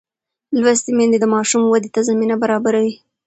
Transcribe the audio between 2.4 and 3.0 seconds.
برابروي.